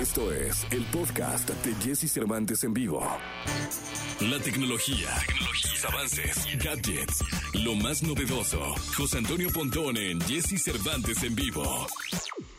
[0.00, 3.06] Esto es el podcast de Jesse Cervantes en vivo.
[4.20, 8.74] La tecnología, tecnología, avances, gadgets, lo más novedoso.
[8.96, 11.86] José Antonio Pontón en Jesse Cervantes en vivo.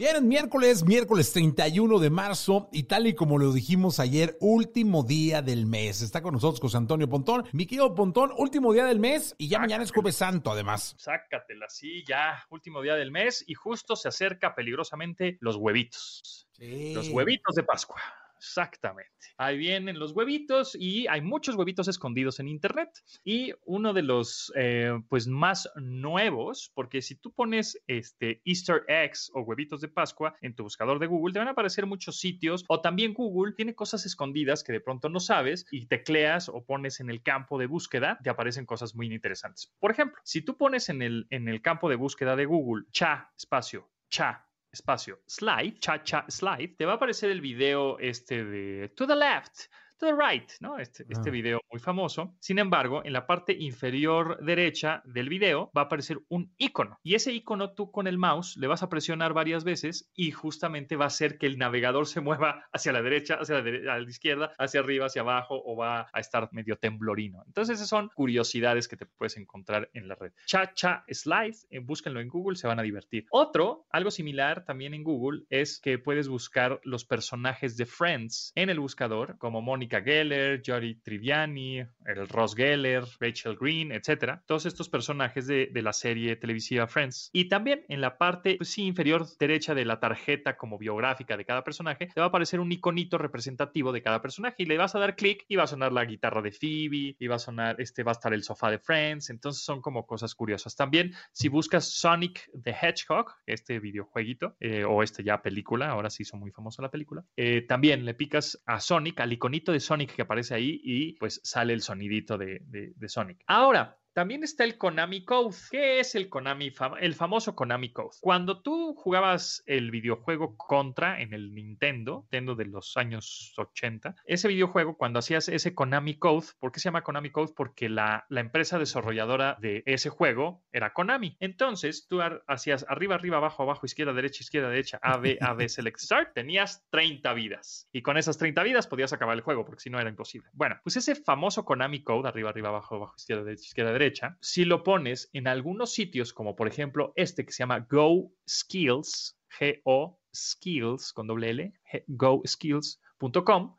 [0.00, 5.42] Bien, miércoles, miércoles 31 de marzo y tal y como lo dijimos ayer, último día
[5.42, 6.00] del mes.
[6.00, 7.44] Está con nosotros José Antonio Pontón.
[7.52, 10.94] Mi querido Pontón, último día del mes y ya mañana es jueves santo además.
[10.96, 16.48] Sácatela, sí, ya, último día del mes y justo se acerca peligrosamente los huevitos.
[16.52, 16.94] Sí.
[16.94, 18.00] Los huevitos de Pascua.
[18.40, 19.10] Exactamente.
[19.36, 22.88] Ahí vienen los huevitos y hay muchos huevitos escondidos en Internet.
[23.22, 29.30] Y uno de los, eh, pues, más nuevos, porque si tú pones este Easter eggs
[29.34, 32.64] o huevitos de Pascua en tu buscador de Google, te van a aparecer muchos sitios
[32.68, 37.00] o también Google tiene cosas escondidas que de pronto no sabes y tecleas o pones
[37.00, 39.70] en el campo de búsqueda, te aparecen cosas muy interesantes.
[39.78, 43.30] Por ejemplo, si tú pones en el, en el campo de búsqueda de Google cha,
[43.36, 48.88] espacio, cha, espacio, slide, cha cha slide, te va a aparecer el video este de
[48.90, 49.66] to the left,
[50.00, 50.78] to the right, ¿no?
[50.78, 51.32] Este, este Ah.
[51.32, 52.34] video muy famoso.
[52.40, 56.98] Sin embargo, en la parte inferior derecha del video va a aparecer un icono.
[57.02, 60.96] Y ese icono tú con el mouse le vas a presionar varias veces y justamente
[60.96, 63.98] va a hacer que el navegador se mueva hacia la derecha, hacia la, dere- a
[63.98, 67.42] la izquierda, hacia arriba, hacia abajo o va a estar medio temblorino.
[67.46, 70.32] Entonces, esas son curiosidades que te puedes encontrar en la red.
[70.46, 73.26] Cha Cha Slide, eh, búsquenlo en Google, se van a divertir.
[73.30, 78.70] Otro, algo similar también en Google, es que puedes buscar los personajes de Friends en
[78.70, 84.42] el buscador, como Mónica Geller, Jody Triviani, el Ross Geller, Rachel Green, etcétera.
[84.46, 87.30] Todos estos personajes de, de la serie televisiva Friends.
[87.32, 91.44] Y también en la parte pues, sí, inferior derecha de la tarjeta como biográfica de
[91.44, 94.94] cada personaje, te va a aparecer un iconito representativo de cada personaje y le vas
[94.94, 97.80] a dar clic y va a sonar la guitarra de Phoebe y va a sonar,
[97.80, 99.30] este va a estar el sofá de Friends.
[99.30, 100.76] Entonces son como cosas curiosas.
[100.76, 106.22] También si buscas Sonic the Hedgehog, este videojueguito, eh, o este ya película, ahora sí
[106.22, 110.14] hizo muy famosa la película, eh, también le picas a Sonic, al iconito de Sonic
[110.14, 113.42] que aparece ahí y pues sale el sonidito de, Sonic.
[113.46, 115.56] Ahora, también está el Konami Code.
[115.70, 118.16] ¿Qué es el Konami, el famoso Konami Code?
[118.20, 124.48] Cuando tú jugabas el videojuego Contra en el Nintendo, Nintendo de los años 80, ese
[124.48, 127.52] videojuego, cuando hacías ese Konami Code, ¿por qué se llama Konami Code?
[127.56, 131.36] Porque la, la empresa desarrolladora de ese juego era Konami.
[131.40, 135.68] Entonces, tú hacías arriba, arriba, abajo, abajo, izquierda, derecha, izquierda, derecha, A, B, A, B,
[135.68, 137.88] select start, tenías 30 vidas.
[137.92, 140.48] Y con esas 30 vidas podías acabar el juego, porque si no era imposible.
[140.52, 143.99] Bueno, pues ese famoso Konami Code, arriba, arriba, abajo, abajo, izquierda, derecha, izquierda, derecha,
[144.40, 149.36] si lo pones en algunos sitios, como por ejemplo este que se llama Go Skills,
[149.58, 151.72] G-O Skills con doble L,
[152.06, 153.00] Go Skills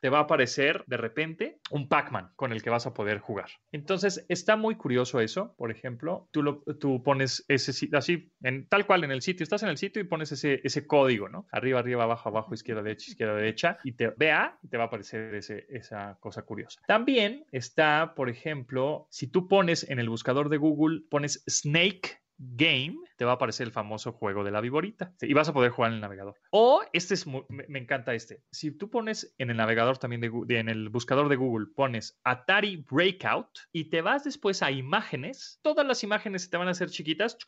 [0.00, 3.50] te va a aparecer de repente un Pac-Man con el que vas a poder jugar.
[3.72, 5.54] Entonces, está muy curioso eso.
[5.58, 9.68] Por ejemplo, tú, tú pones ese así, en, tal cual en el sitio, estás en
[9.68, 11.46] el sitio y pones ese, ese código, ¿no?
[11.52, 15.34] Arriba, arriba, abajo, abajo, izquierda, derecha, izquierda, derecha, y te vea te va a aparecer
[15.34, 16.80] ese- esa cosa curiosa.
[16.86, 22.96] También está, por ejemplo, si tú pones en el buscador de Google, pones Snake Game,
[23.16, 25.90] te va a aparecer el famoso juego de la viborita y vas a poder jugar
[25.90, 26.34] en el navegador.
[26.50, 28.42] O este es muy- me, encanta este.
[28.50, 32.20] Si tú pones en el navegador también de, de- en el buscador de Google pones
[32.24, 36.72] Atari Breakout y te vas después a imágenes, todas las imágenes se te van a
[36.72, 37.38] hacer chiquitas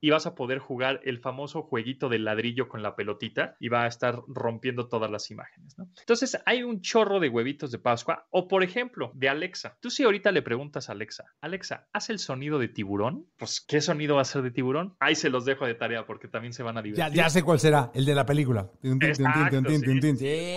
[0.00, 3.84] y vas a poder jugar el famoso jueguito del ladrillo con la pelotita y va
[3.84, 5.88] a estar rompiendo todas las imágenes, ¿no?
[5.98, 9.76] Entonces hay un chorro de huevitos de Pascua o por ejemplo de Alexa.
[9.80, 13.26] Tú si ahorita le preguntas a Alexa, Alexa, ¿haz el sonido de tiburón?
[13.36, 14.96] Pues ¿qué sonido va a ser de tiburón?
[15.00, 17.14] Ahí se los dejo de tarea porque también se van a divertir.
[17.14, 18.70] Ya, ya sé cuál será, el de la película.
[18.82, 19.70] Exacto,
[20.16, 20.54] sí.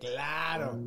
[0.00, 0.78] claro.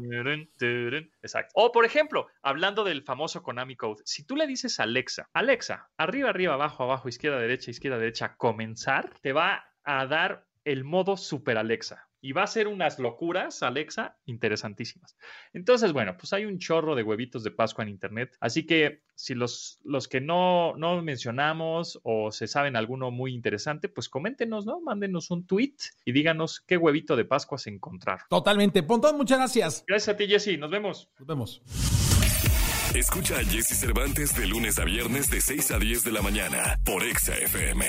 [1.26, 1.52] Exacto.
[1.56, 5.90] O por ejemplo, hablando del famoso Konami Code, si tú le dices a Alexa, Alexa,
[5.98, 11.18] arriba, arriba, abajo, abajo, izquierda, derecha, izquierda, derecha, comenzar, te va a dar el modo
[11.18, 12.08] Super Alexa.
[12.26, 15.16] Y va a ser unas locuras, Alexa, interesantísimas.
[15.54, 18.36] Entonces, bueno, pues hay un chorro de huevitos de Pascua en Internet.
[18.40, 23.90] Así que si los, los que no, no mencionamos o se saben alguno muy interesante,
[23.90, 24.82] pues coméntenos, ¿no?
[24.82, 28.26] Mándenos un tweet y díganos qué huevito de Pascua se encontraron.
[28.28, 28.82] Totalmente.
[28.82, 29.84] Pontón, muchas gracias.
[29.86, 30.58] Gracias a ti, Jesse.
[30.58, 31.12] Nos vemos.
[31.20, 31.62] Nos vemos.
[32.96, 36.80] Escucha a Jesse Cervantes de lunes a viernes de 6 a 10 de la mañana
[36.84, 37.86] por Exa FM.